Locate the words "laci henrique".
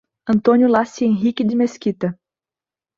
0.67-1.43